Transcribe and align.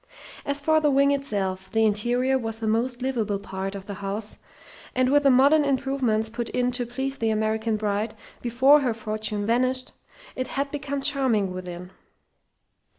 As 0.47 0.59
for 0.59 0.79
the 0.81 0.89
wing 0.89 1.11
itself, 1.11 1.69
the 1.69 1.85
interior 1.85 2.35
was 2.35 2.59
the 2.59 2.65
most 2.65 3.03
"liveable" 3.03 3.37
part 3.37 3.75
of 3.75 3.85
the 3.85 3.93
house, 3.93 4.37
and 4.95 5.09
with 5.09 5.21
the 5.21 5.29
modern 5.29 5.63
improvements 5.63 6.27
put 6.27 6.49
in 6.49 6.71
to 6.71 6.87
please 6.87 7.19
the 7.19 7.29
American 7.29 7.77
bride 7.77 8.15
before 8.41 8.79
her 8.79 8.95
fortune 8.95 9.45
vanished, 9.45 9.91
it 10.35 10.47
had 10.47 10.71
become 10.71 11.01
charming 11.01 11.53
within. 11.53 11.91